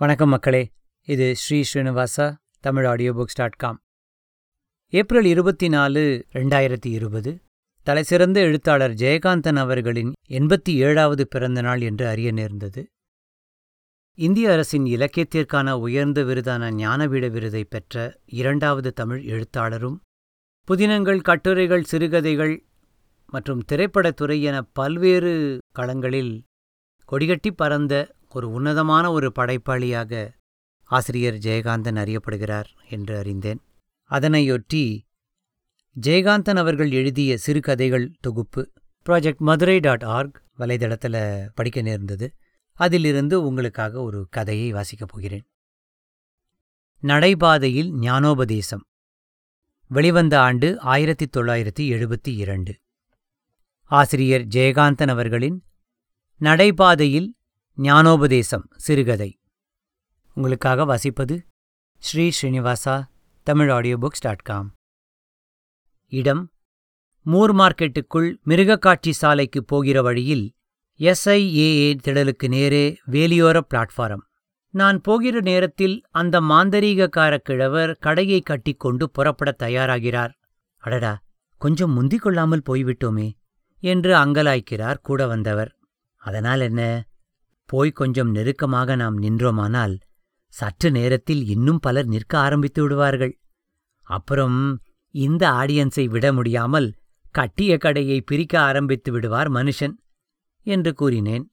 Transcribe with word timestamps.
வணக்கம் 0.00 0.28
மக்களே. 0.28 0.60
இது 1.08 1.36
Shri 1.36 1.62
Srinivasa 1.62 2.36
Tamil 2.60 2.84
audio 2.84 3.12
books 3.12 3.36
dot 3.36 3.56
com 3.56 3.78
April 4.92 5.24
இருபத்தி 5.24 5.68
நாலு 5.68 6.26
ரெண்டாயிரத்தி 6.32 6.86
இருபது 6.86 7.30
தலைசிறந்த 7.86 8.40
எழுத்தாளர் 8.40 8.90
ஜெயகாந்தன் 8.90 9.56
அவர்களின் 9.56 10.12
எண்பத்தி 10.28 10.72
ஏழாவது 10.74 11.26
பிறந்த 11.26 11.60
நாள் 11.60 11.80
என்று 11.80 12.06
அறிய 12.06 12.32
நேர்ந்தது. 12.32 12.82
இந்திய 14.14 14.52
அரசின் 14.52 14.86
இலக்கியத்திற்கான 14.86 15.72
உயர்ந்த 15.78 16.22
விருதான 16.22 16.70
ஞானபீட 16.74 17.28
விருதை 17.28 17.64
பெற்ற 17.64 17.96
இரண்டாவது 18.24 18.92
தமிழ் 18.92 19.22
எழுத்தாளரும் 19.22 19.98
புதினங்கள் 20.68 21.20
கட்டுரைகள் 21.20 21.82
சிறுகதைகள் 21.82 22.54
மற்றும் 23.32 23.64
திரைப்படத்துறை 23.72 24.40
என 24.40 24.62
பல்வேறு 24.62 25.34
களங்களில் 25.76 26.32
கொடிகட்டி 27.08 27.50
பறந்த 27.50 27.92
ஒரு 28.34 28.50
உன்னதமான 28.50 29.12
ஒரு 29.12 29.32
படைப்பாளியாக 29.38 30.30
ஆசிரியர் 30.84 31.34
ஜெயகாந்தன் 31.34 31.96
அறியப்படுகிறார் 31.96 32.64
என்று 32.90 33.18
அறிந்தேன். 33.18 33.62
அதனையொட்டி 34.10 35.00
ஜெயகாந்தன் 36.00 36.56
அவர்கள் 36.56 36.90
எழுதிய 36.90 37.36
சிறுகதைகள் 37.36 38.12
தொகுப்பு 38.20 38.72
ப்ராஜெக்ட் 39.08 39.36
மதுரை 39.36 39.78
டாட் 39.78 40.04
ஆர்க் 40.04 40.42
வலைதளத்தில் 40.58 41.48
படிக்க 41.54 41.80
நேர்ந்தது. 41.80 42.34
அதிலிருந்து 42.72 43.42
உங்களுக்காக 43.42 44.02
ஒரு 44.02 44.26
கதையை 44.30 44.72
வாசிக்கப் 44.72 45.08
போகிறேன். 45.08 45.46
நடைபாதையில் 47.02 47.92
ஞானோபதேசம். 48.00 48.84
வெளிவந்த 49.88 50.40
ஆண்டு 50.40 50.80
ஆயிரத்தி 50.80 51.26
தொள்ளாயிரத்தி 51.36 51.80
எழுபத்தி 51.80 52.28
இரண்டு. 52.28 52.80
ஆசிரியர் 53.82 54.46
ஜெயகாந்தன் 54.46 55.08
அவர்களின் 55.08 55.64
நடைபாதையில் 56.40 57.37
ஞானோபதேசம் 57.82 58.64
சிறுகதை. 58.76 59.38
உங்களுக்காக 60.34 60.84
வாசிப்பது 60.84 61.40
Shri 61.98 62.30
Srinivasa 62.38 63.04
Tamil 63.42 63.70
audio 63.70 63.98
books 63.98 64.20
dot 64.20 64.38
com 64.38 64.74
இடம் 66.12 66.50
மூர் 67.22 67.54
மார்க்கெட்டுக்குள் 67.54 68.34
மிருகக்காட்சி 68.46 69.10
சாலைக்கு 69.10 69.64
போகிற 69.64 70.02
வழியில் 70.02 70.54
எஸ்ஐஏஏ 70.98 71.98
திடலுக்கு 72.04 72.48
நேரே 72.48 72.98
வேலியோர 73.10 73.60
பிளாட்ஃபாரம். 73.74 74.24
நான் 74.70 75.00
போகிற 75.00 75.40
நேரத்தில் 75.40 76.02
அந்த 76.10 76.40
மாந்தரீகக்கார 76.40 77.36
கிழவர் 77.36 77.94
கடையை 77.94 78.40
கட்டிக்கொண்டு 78.40 79.10
புறப்படத் 79.10 79.62
தயாராகிறார். 79.62 80.32
அடடா 80.76 81.22
கொஞ்சம் 81.58 81.90
முந்திக் 81.90 82.22
கொள்ளாமல் 82.22 82.62
போய்விட்டோமே 82.68 83.32
என்று 83.80 84.14
அங்கலாய்க்கிறார் 84.16 84.96
கூட 85.02 85.26
வந்தவர். 85.26 85.76
அதனால் 86.16 86.60
என்ன? 86.60 87.04
போய் 87.72 87.98
கொஞ்சம் 88.00 88.30
நெருக்கமாக 88.30 88.96
நாம் 88.96 89.16
நின்றோமானால் 89.16 89.94
சற்று 90.54 90.88
நேரத்தில் 90.90 91.42
இன்னும் 91.54 91.80
பலர் 91.86 92.08
நிற்க 92.12 92.32
ஆரம்பித்து 92.38 92.80
விடுவார்கள். 92.82 93.34
அப்புறம் 94.06 94.58
இந்த 95.14 95.42
ஆடியன்ஸை 95.60 96.04
விட 96.14 96.26
முடியாமல் 96.32 96.88
கட்டிய 97.34 97.72
கடையை 97.76 98.18
பிரிக்க 98.20 98.54
ஆரம்பித்து 98.60 99.10
விடுவார் 99.12 99.50
மனுஷன் 99.52 99.94
என்று 100.66 100.92
கூறினேன். 100.92 101.44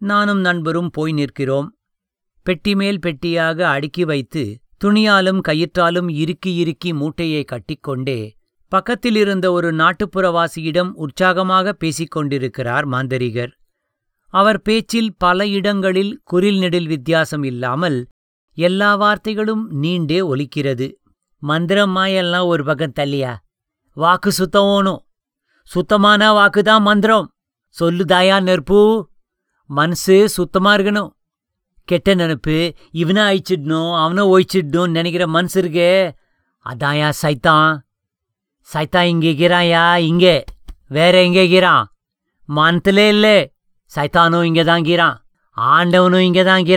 நானும் 0.00 0.40
நண்பரும் 0.40 0.90
போய் 0.90 1.14
நிற்கிறோம். 1.20 1.68
பெட்டி 2.46 2.72
மேல் 2.74 3.02
பெட்டியாக 3.04 3.58
அடுக்கி 3.74 4.04
வைத்து 4.04 4.42
துணியாலும் 4.84 5.40
கயிற்றாலும் 5.48 6.08
இறுக்கி 6.22 6.52
இறுக்கி 6.62 6.90
மூட்டையை 6.92 7.42
கட்டிக்கொண்டே 7.52 8.20
பக்கத்திலிருந்த 8.72 9.46
ஒரு 9.56 9.68
நாட்டுப்புறவாசியிடம் 9.72 10.90
உற்சாகமாக 11.04 11.72
பேசிக் 11.72 12.14
கொண்டிருக்கிறார் 12.14 12.86
மாந்தரிகர். 12.88 13.52
அவர் 14.34 14.62
பேச்சில் 14.62 15.14
பல 15.18 15.46
இடங்களில் 15.46 16.22
குரில் 16.32 16.58
நெடில் 16.58 16.86
வித்தியாசம் 16.86 17.42
இல்லாமல் 17.42 18.08
எல்லா 18.54 19.00
வார்த்தைகளும் 19.00 19.66
நீண்டே 19.70 20.20
ஒலிக்கிறது. 20.20 20.92
மந்திரம்மாயெல்லாம் 21.42 22.44
ஒரு 22.44 22.64
பக்கம் 22.64 22.92
தள்ளியா? 23.00 23.36
வாக்கு 23.92 24.32
சுத்தவோனும் 24.38 24.56
ஓணும் 24.56 24.98
சுத்தமான 25.62 26.32
வாக்குதான் 26.32 26.80
மந்திரம். 26.80 27.32
சொல்லுதாயா 27.80 28.42
நெருப்பு 28.42 29.10
மனசு 29.66 30.28
சுத்தமா 30.28 30.74
இருக்கணும். 30.74 31.10
கெட்ட 31.84 32.14
நினப்பு 32.14 32.74
இவனை 32.90 33.22
அழிச்சிடணும் 33.22 34.02
அவனை 34.04 34.24
ஒழிச்சிடணும் 34.24 34.90
நினைக்கிற 34.90 35.26
மனசு 35.26 35.62
இருக்கே. 35.62 36.14
அதாயா 36.64 37.12
சைத்தான். 37.22 37.78
சைத்தான் 38.72 39.02
இங்கே 39.02 39.32
இருக்கிறாயா? 39.32 39.96
இங்கே. 39.96 40.44
வேற 40.88 41.22
எங்கே 41.22 41.38
இருக்கிறான்? 41.38 41.92
மனத்திலே 42.44 43.08
இல்லை. 43.08 43.53
சைத்தானும் 43.94 44.42
இங்கே 44.42 44.96
ஆண்டவனும் 45.56 46.24
இங்கே 46.28 46.76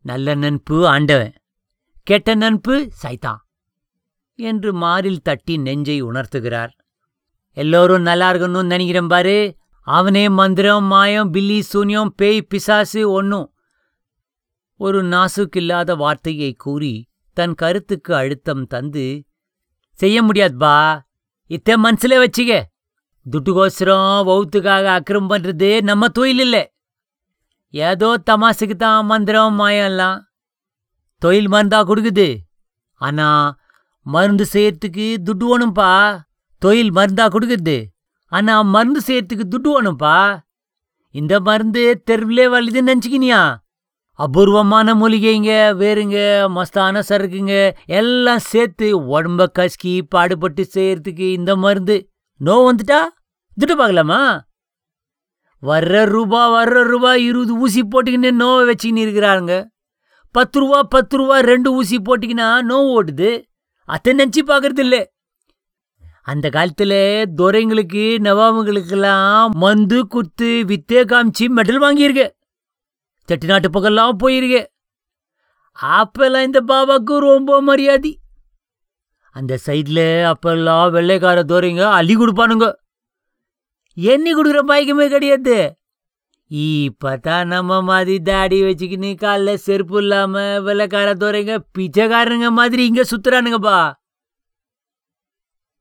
நல்ல 0.00 0.34
நட்பு 0.34 0.86
ஆண்டவன் 0.88 1.34
கெட்ட 2.02 2.34
நட்பு 2.34 2.90
சைத்தான் 3.02 3.40
என்று 4.34 4.70
மாரில் 4.72 5.22
தட்டி 5.22 5.56
நெஞ்சை 5.56 6.02
உணர்த்துகிறார். 6.02 6.68
எல்லோரும் 7.56 8.02
நல்லா 8.02 8.32
இருக்கணும்னு 8.32 8.64
நினைக்கிறேன் 8.64 9.06
பாரு. 9.06 9.56
அவனே 9.80 10.28
மந்திரம் 10.28 10.84
மாயம் 10.84 11.30
பில்லி 11.30 11.62
சூன்யம் 11.72 12.10
பேய் 12.16 12.42
பிசாசு 12.42 13.10
ஒன்னும் 13.10 13.54
ஒரு 14.76 15.02
நாசுக்கில்லாத 15.04 15.96
வார்த்தையை 15.96 16.52
கூறி 16.52 17.08
தன் 17.32 17.54
கருத்துக்கு 17.54 18.14
அழுத்தம் 18.14 18.66
தந்து 18.66 19.24
செய்ய 19.92 20.22
முடியாதுபா 20.22 20.76
இத்த 21.50 21.76
மனசுல 21.84 22.24
வச்சுக்க. 22.24 22.62
துட்டுக்கோசரம் 23.32 24.18
வௌத்துக்காக 24.28 24.86
அக்கிரம் 24.98 25.28
பண்றது 25.28 25.82
நம்ம 25.82 26.08
தொழில் 26.08 26.38
இல்லை 26.38 26.72
ஏதோ 27.70 28.18
தமாசுக்கு 28.30 28.76
தான் 28.76 29.06
மந்திரம் 29.06 29.60
மாயம்லாம். 29.60 30.18
தொழில் 31.18 31.48
மருந்தா 31.50 31.78
கொடுக்குது. 31.90 32.36
ஆனா 32.94 33.56
மருந்து 34.02 34.46
செய்யறதுக்கு 34.52 35.06
துட்டு 35.24 35.44
வேணும்பா. 35.50 36.20
தொழில் 36.58 36.92
மருந்தா 36.92 37.24
கொடுக்குது. 37.34 37.84
ஆனா 38.26 38.62
மருந்து 38.62 39.00
செய்யறதுக்கு 39.06 39.44
துட்டு 39.54 39.70
வேணும்பா. 39.74 40.40
இந்த 41.10 41.40
மருந்து 41.40 42.02
தெருவிலே 42.04 42.46
வலிதுன்னு 42.46 42.92
நினச்சிக்கினியா? 42.92 43.56
அபூர்வமான 44.10 44.94
மூலிகைங்க 44.94 45.52
வேறுங்க 45.80 46.18
மஸ்தான 46.56 47.02
சரக்குங்க 47.08 47.74
எல்லாம் 47.86 48.38
சேர்த்து 48.38 48.86
உடம்ப 49.00 49.46
கசக்கி 49.58 50.02
பாடுபட்டு 50.02 50.66
செய்யறதுக்கு 50.74 51.32
இந்த 51.32 51.56
மருந்து. 51.56 52.13
நோ 52.46 52.54
வந்துட்டா? 52.68 52.98
துட்டு 53.56 53.74
பார்க்கலாமா? 53.76 54.20
வர்ற 55.62 56.04
ரூபா 56.04 56.40
வர்ற 56.54 56.82
ரூபா 56.82 57.14
இருபது 57.14 57.52
ஊசி 57.58 57.82
போட்டுக்கின்னு 57.82 58.30
நோவை 58.32 58.62
வச்சுக்கின்னு 58.70 59.04
இருக்கிறாருங்க. 59.04 59.54
பத்து 60.34 60.58
ரூபா 60.60 60.82
பத்து 60.82 61.16
ரூபா 61.16 61.36
ரெண்டு 61.40 61.72
ஊசி 61.72 61.96
போட்டிங்கன்னா 61.98 62.48
நோவு 62.70 62.88
ஓடுது 62.98 63.30
அத்தை 63.88 64.14
நினச்சி 64.14 64.40
பார்க்கறது 64.46 64.78
இல்லை 64.78 65.02
அந்த 66.22 66.46
காலத்தில் 66.50 66.98
துரைங்களுக்கு 67.36 68.04
நவாபுகளுக்கெல்லாம் 68.26 69.50
மந்து 69.60 69.98
குத்து 70.14 70.50
வித்தே 70.70 71.00
காமிச்சு 71.10 71.46
மெடல் 71.56 71.80
வாங்கியிருக்கு. 71.84 72.26
செட்டிநாட்டு 73.28 73.68
பக்கம்லாம் 73.74 74.20
போயிருக்கு. 74.22 74.62
அப்பெல்லாம் 75.78 76.42
இந்த 76.42 76.60
பாபாவுக்கு 76.68 77.16
ரொம்ப 77.30 77.60
மரியாதை. 77.62 78.12
அந்த 79.36 79.58
சைடில் 79.66 80.06
அப்பெல்லாம் 80.30 80.90
வெள்ளைக்கார 80.96 81.38
தோறிங்க 81.52 81.84
அள்ளி 81.98 82.14
கொடுப்பானுங்க. 82.16 82.66
எண்ணி 83.96 84.30
கொடுக்குற 84.34 84.60
பாய்க்குமே 84.70 85.06
கிடையாது. 85.08 85.56
இப்பதான் 86.50 87.46
நம்ம 87.46 87.80
மாதிரி 87.82 88.14
தாடி 88.22 88.58
வச்சுக்கின்னு 88.62 89.10
காலில் 89.14 89.62
செருப்பு 89.66 89.98
இல்லாம 89.98 90.42
வெள்ளைக்கார 90.60 91.10
தோறைங்க 91.22 91.54
பிச்சைக்காரனுங்க 91.78 92.48
மாதிரி 92.50 92.82
இங்க 92.86 93.04
சுத்துறானுங்கப்பா. 93.10 93.78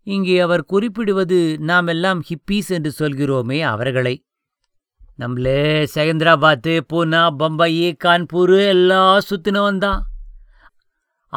இங்கே 0.07 0.39
அவர் 0.39 0.63
குறிப்பிடுவது 0.65 1.39
நாம் 1.69 1.87
எல்லாம் 1.87 2.21
ஹிப்பீஸ் 2.29 2.69
என்று 2.77 2.91
சொல்கிறோமே 2.99 3.59
அவர்களை. 3.73 4.15
நம்மளே 5.21 5.59
செகந்திராபாத்து 5.95 6.73
பூனா 6.93 7.21
பம்பாயி 7.39 7.85
கான்பூர் 8.03 8.57
எல்லாம் 8.67 9.19
சுத்தினவன் 9.29 9.77
தான் 9.77 10.01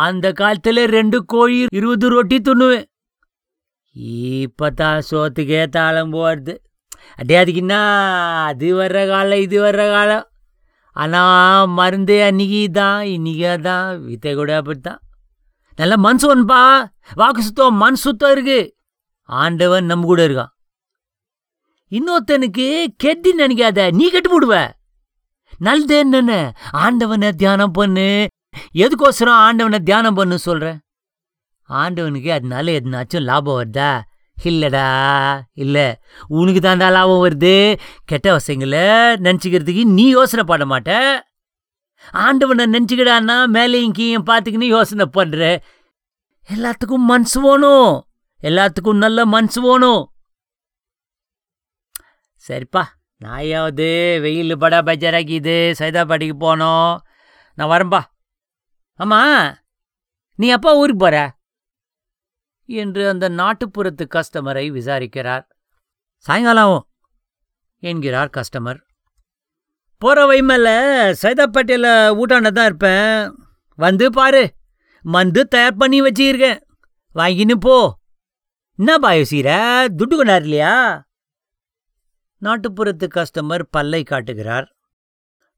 அந்த 0.05 0.33
காலத்துல 0.33 0.85
ரெண்டு 0.85 1.25
கோழி 1.25 1.59
இருபது 1.73 2.09
ரொட்டி 2.09 2.39
துண்ணுவேன் 2.39 2.87
இப்பதான் 3.97 5.03
சோத்துக்கே 5.11 5.61
தாளம் 5.67 6.13
போடுது. 6.13 6.55
அடே 7.17 7.37
அதுக்குன்னா 7.43 7.81
அது 8.45 8.67
வர்ற 8.77 9.09
காலம் 9.09 9.39
இது 9.39 9.57
வர்ற 9.63 9.85
காலம். 9.93 10.27
ஆனா 10.97 11.23
மருந்து 11.79 12.17
அன்னைக்கு 12.23 12.71
தான் 12.71 13.01
இன்னைக்கு 13.03 13.61
தான் 13.61 14.05
வித்தை 14.05 14.35
கூட 14.35 14.57
அப்படித்தான். 14.57 15.01
நல்ல 15.79 15.95
மனசுவன்பா 15.97 16.61
வாக்கு 17.15 17.43
சுத்தம் 17.43 17.75
மண் 17.75 17.95
சுத்தம் 17.95 18.33
இருக்கு. 18.33 18.61
ஆண்டவன் 19.29 19.85
நம்ம 19.85 20.07
கூட 20.07 20.27
இருக்கான். 20.27 20.53
இன்னொருத்தனுக்கு 21.93 22.69
கெட்டி 22.97 23.33
நினைக்காத 23.39 23.93
நீ 23.93 24.11
கெட்டு 24.11 24.31
போடுவ. 24.31 24.57
நல்லது 25.59 25.99
என்னென்ன? 25.99 26.53
ஆண்டவனை 26.73 27.29
தியானம் 27.33 27.73
பண்ணு. 27.73 28.27
எதுக்கோசரம் 28.75 29.39
ஆண்டவனை 29.47 29.79
தியானம் 29.79 30.15
பண்ணு 30.15 30.39
சொல்ற? 30.47 30.79
ஆண்டவனுக்கு 31.69 32.33
அதனால 32.33 32.71
எதுனாச்சும் 32.71 33.23
லாபம் 33.23 33.65
வருதா? 33.65 34.01
இல்லடா 34.45 35.41
இல்லை. 35.53 35.99
உனக்கு 36.29 36.69
தாண்டா 36.69 36.91
லாபம் 36.91 37.29
வருது. 37.29 37.79
கெட்ட 38.05 38.37
வசங்களை 38.37 38.89
நினச்சிக்கிறதுக்கு 39.23 39.85
நீ 39.85 40.09
யோசனை 40.09 40.45
பண்ண 40.45 40.65
மாட்ட. 40.65 41.21
ஆண்டவனை 42.13 42.65
நினச்சிக்கிடான்னா 42.65 43.47
மேலேயும் 43.53 43.93
கீயும் 43.99 44.27
பார்த்துக்கின்னு 44.27 44.65
யோசனை 44.65 45.07
பண்ணுற 45.13 45.61
எல்லாத்துக்கும் 46.55 47.05
மனசு 47.07 47.41
வேணும். 47.41 48.07
எல்லாத்துக்கும் 48.43 48.97
நல்ல 48.97 49.25
மனசு 49.25 49.63
வேணும். 49.63 50.11
சரிப்பா. 52.49 52.83
நாயாவது 53.17 54.19
வெயில் 54.21 54.59
படா 54.59 54.79
பஜாராக்கிது 54.83 55.75
சைதாபாட்டிக்கு 55.79 56.35
போனோம். 56.41 56.97
நான் 57.55 57.71
வரேன்பா. 57.71 58.01
அம்மா 58.99 59.55
நீ 60.35 60.49
அப்பா 60.49 60.75
ஊருக்கு 60.75 61.05
போற? 61.05 61.39
என்று 62.65 63.09
அந்த 63.09 63.29
நாட்டுப்புறத்து 63.29 64.07
கஸ்டமரை 64.09 64.71
விசாரிக்கிறார். 64.73 65.45
சாயங்காலம் 66.19 66.89
என்கிறார் 67.79 68.31
கஸ்டமர். 68.31 68.81
போகிற 69.99 70.27
வைமல்ல 70.27 70.69
சைதாப்பேட்டையில் 71.23 72.17
ஊட்டாண்ட 72.19 72.51
தான் 72.51 72.65
இருப்பேன். 72.65 73.35
வந்து 73.75 74.13
பாரு 74.13 74.55
மந்து 75.05 75.41
தயார் 75.41 75.77
பண்ணி 75.77 76.03
வச்சிருக்கேன். 76.03 76.61
வாங்கின்னு 77.15 77.55
போ. 77.55 77.99
என்ன 78.77 78.99
பாயோசீர 78.99 79.49
துட்டு 79.99 80.17
கொண்டார் 80.17 80.43
இல்லையா? 80.43 81.07
நாட்டுப்புறத்து 82.41 83.09
கஸ்டமர் 83.15 83.63
பல்லை 83.71 84.03
காட்டுகிறார். 84.03 84.77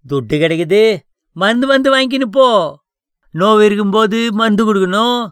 துட்டு 0.09 0.37
கிடைக்குது. 0.37 0.99
மருந்து 1.33 1.67
வந்து 1.67 1.89
வாங்கின்னு 1.95 2.25
போ. 2.25 2.79
நோவு 3.35 3.61
இருக்கும்போது 3.61 4.33
மருந்து 4.33 4.75
கொடுக்கணும். 4.75 5.29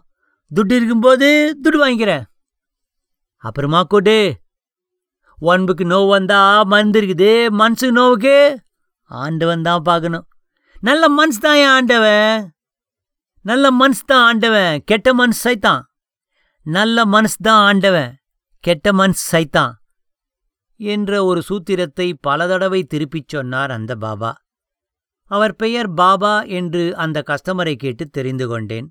துட்டு 0.55 0.71
இருக்கும்போது 0.71 1.59
துட்டு 1.63 1.75
வாங்கிக்கிறேன். 1.75 2.23
அப்புறமா 3.37 3.83
கூட்டு 3.83 4.39
உடம்புக்கு 5.39 5.83
நோவு 5.83 6.07
வந்தால் 6.07 6.65
மருந்து 6.65 7.01
இருக்குது 7.01 7.49
மனசுக்கு 7.49 7.95
நோவுக்கு 7.99 8.55
ஆண்டவன் 9.03 9.61
தான் 9.61 9.81
பார்க்கணும். 9.81 10.27
நல்ல 10.79 11.09
மனசு 11.09 11.39
தான் 11.39 11.55
என் 11.55 11.67
ஆண்டவன். 11.67 12.53
நல்ல 13.41 13.71
மனசு 13.71 14.03
தான் 14.05 14.23
ஆண்டவன். 14.23 14.81
கெட்ட 14.85 15.13
மனசு 15.13 15.49
சைத்தான். 15.49 15.81
நல்ல 16.63 17.05
மனசு 17.05 17.35
தான் 17.41 17.65
ஆண்டவன். 17.65 18.17
கெட்ட 18.59 18.93
மனசு 18.93 19.37
சைத்தான். 19.37 19.71
என்ற 20.75 21.23
ஒரு 21.23 21.41
சூத்திரத்தை 21.49 22.13
பல 22.21 22.47
தடவை 22.47 22.83
திருப்பிச் 22.83 23.27
சொன்னார் 23.27 23.71
அந்த 23.71 23.95
பாபா. 23.95 24.33
அவர் 25.31 25.55
பெயர் 25.55 25.89
பாபா 25.93 26.41
என்று 26.59 26.83
அந்த 26.95 27.23
கஸ்டமரை 27.29 27.75
கேட்டு 27.75 28.09
தெரிந்து 28.09 28.47
கொண்டேன். 28.47 28.87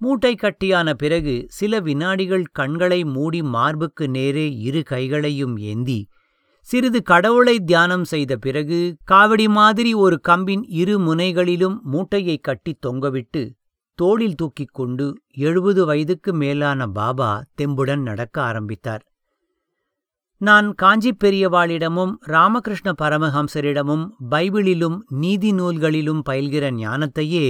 மூட்டை 0.00 0.32
கட்டியான 0.34 0.88
பிறகு 0.92 1.34
சில 1.48 1.80
வினாடிகள் 1.80 2.44
கண்களை 2.52 3.04
மூடி 3.04 3.40
மார்புக்கு 3.42 4.08
நேரே 4.08 4.46
இரு 4.58 4.82
கைகளையும் 4.82 5.56
ஏந்தி 5.70 6.00
சிறிது 6.68 7.02
கடவுளை 7.02 7.54
தியானம் 7.60 8.04
செய்த 8.04 8.32
பிறகு 8.36 8.96
காவடி 9.10 9.46
மாதிரி 9.48 9.92
ஒரு 9.94 10.16
கம்பின் 10.28 10.64
இரு 10.80 10.94
முனைகளிலும் 10.98 11.76
மூட்டையை 11.82 12.36
கட்டி 12.38 12.72
தொங்கவிட்டு 12.86 13.42
தோளில் 13.98 14.34
தூக்கிக் 14.34 14.74
கொண்டு 14.74 15.06
எழுபது 15.36 15.84
வயதுக்கு 15.86 16.32
மேலான 16.32 16.86
பாபா 16.88 17.30
தெம்புடன் 17.60 18.02
நடக்க 18.02 18.36
ஆரம்பித்தார். 18.42 19.02
நான் 20.40 20.74
காஞ்சி 20.74 21.10
பெரியவாளிடமும் 21.24 22.12
ராமகிருஷ்ண 22.24 22.92
பரமஹம்சரிடமும் 23.02 24.04
பைபிளிலும் 24.30 24.98
நீதி 25.08 25.52
நூல்களிலும் 25.52 26.20
பயில்கிற 26.28 26.70
ஞானத்தையே 26.74 27.46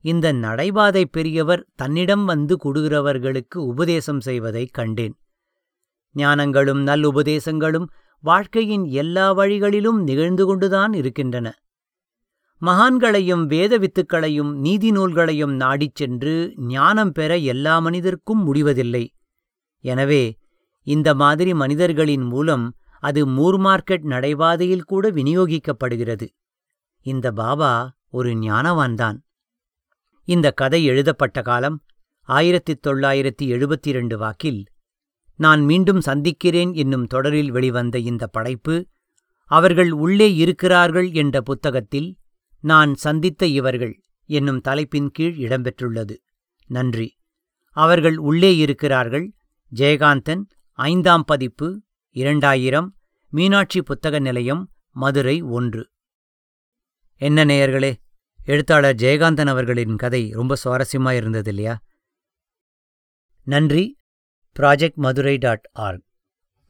இந்த 0.00 0.32
நடைபாதை 0.32 1.04
பெரியவர் 1.04 1.66
தன்னிடம் 1.74 2.24
வந்து 2.24 2.56
கொடுகிறவர்களுக்கு 2.64 3.56
உபதேசம் 3.56 4.20
செய்வதைக் 4.20 4.72
கண்டேன். 4.72 5.14
ஞானங்களும் 6.14 6.82
நல்லுபதேசங்களும் 6.82 7.88
வாழ்க்கையின் 8.20 8.84
எல்லா 8.84 9.32
வழிகளிலும் 9.32 10.02
நிகழ்ந்து 10.02 10.46
கொண்டுதான் 10.46 10.92
இருக்கின்றன. 10.92 11.48
மகான்களையும் 12.62 13.46
வேத 13.46 13.78
வித்துக்களையும் 13.78 14.52
நீதி 14.58 14.90
நூல்களையும் 14.90 15.54
நாடிச் 15.54 15.94
சென்று 15.94 16.54
ஞானம் 16.68 17.12
பெற 17.12 17.36
எல்லா 17.36 17.78
மனிதர்க்கும் 17.78 18.42
முடிவதில்லை. 18.42 19.04
எனவே 19.84 20.24
இந்த 20.94 21.14
மாதிரி 21.14 21.54
மனிதர்களின் 21.54 22.22
மூலம் 22.22 22.64
அது 23.00 23.26
மூர் 23.26 23.58
மார்க்கெட் 23.60 24.04
நடைபாதையில் 24.04 24.84
கூட 24.84 25.10
விநியோகிக்கப்படுகிறது. 25.10 26.26
இந்த 27.06 27.32
பாபா 27.32 27.72
ஒரு 28.10 28.30
ஞானவான்தான். 28.34 29.18
இந்த 30.24 30.46
கதை 30.50 30.84
எழுதப்பட்ட 30.84 31.42
காலம் 31.42 31.76
ஆயிரத்தி 32.28 32.74
தொள்ளாயிரத்தி 32.86 33.42
எழுபத்தி 33.42 33.86
இரண்டு 33.86 34.18
வாக்கில் 34.18 34.60
நான் 35.36 35.60
மீண்டும் 35.60 36.00
சந்திக்கிறேன் 36.00 36.72
என்னும் 36.74 37.06
தொடரில் 37.06 37.50
வெளிவந்த 37.50 37.98
இந்த 37.98 38.26
படைப்பு 38.26 38.86
அவர்கள் 39.50 39.90
உள்ளே 40.04 40.34
இருக்கிறார்கள் 40.34 41.08
என்ற 41.12 41.40
புத்தகத்தில் 41.40 42.08
நான் 42.60 42.94
சந்தித்த 42.94 43.46
இவர்கள் 43.46 43.94
என்னும் 44.28 44.60
தலைப்பின் 44.60 45.10
கீழ் 45.10 45.36
இடம்பெற்றுள்ளது. 45.38 46.16
நன்றி. 46.66 47.08
அவர்கள் 47.76 48.16
உள்ளே 48.28 48.56
இருக்கிறார்கள் 48.56 49.26
ஜெயகாந்தன் 49.76 50.42
ஐந்தாம் 50.78 51.24
பதிப்பு 51.24 51.68
இரண்டாயிரம் 52.10 52.88
மீனாட்சி 53.32 53.80
புத்தக 53.80 54.18
நிலையம் 54.18 54.72
மதுரை 54.90 55.42
ஒன்று 55.42 55.82
என்ன 57.14 57.44
நேயர்களே 57.44 57.92
எழுத்தாளர் 58.44 58.94
ஜெயகாந்தன் 58.94 59.46
அவர்களின் 59.46 59.96
கதை 59.96 60.22
ரொம்ப 60.30 60.56
சுவாரஸ்யமா 60.64 61.12
இருந்தது 61.12 61.48
இல்லையா 61.48 61.74
நன்றி 63.46 63.98
project 64.56 65.00
Madurai 65.06 65.36
dot 65.36 65.66
org 65.72 66.04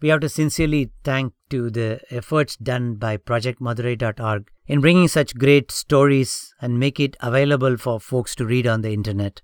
We 0.02 0.08
have 0.08 0.20
to 0.20 0.28
sincerely 0.28 0.92
thank 1.04 1.32
to 1.50 1.70
the 1.70 2.00
efforts 2.10 2.56
done 2.56 2.94
by 2.94 3.16
Project 3.16 3.60
Madurai.org 3.60 4.42
in 4.66 4.80
bringing 4.80 5.08
such 5.08 5.34
great 5.34 5.72
stories 5.72 6.54
and 6.60 6.78
make 6.78 7.00
it 7.00 7.16
available 7.20 7.76
for 7.76 7.98
folks 8.00 8.34
to 8.36 8.44
read 8.46 8.66
on 8.66 8.82
the 8.82 8.92
internet. 8.92 9.42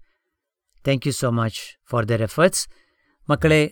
Thank 0.84 1.06
you 1.06 1.12
so 1.12 1.30
much 1.32 1.56
for 1.84 2.02
their 2.04 2.22
efforts. 2.22 2.60
மக்களே 3.28 3.62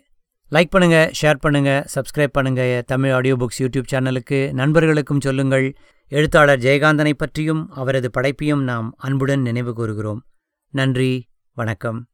like 0.52 0.70
பண்ணுங்க 0.70 1.10
share 1.22 1.38
பண்ணுங்க 1.40 1.86
subscribe 1.94 2.32
பண்ணுங்க. 2.32 2.82
Tamil 2.86 3.12
audio 3.12 3.36
books 3.36 3.60
YouTube 3.62 3.90
சேனலுக்கு 3.92 4.52
நண்பர்களுக்கும் 4.52 5.20
சொல்லுங்கள். 5.20 5.74
எழுத்தாளர் 6.08 6.58
ஜெயகாந்தனை 6.58 7.12
பற்றியும் 7.12 7.70
அவரது 7.70 8.10
படைப்பையும் 8.20 8.62
நாம் 8.62 8.94
அன்புடன் 8.96 9.40
நினைவு 9.40 9.74
கூறுகிறோம். 9.74 10.22
நன்றி 10.68 11.28
வணக்கம். 11.54 12.11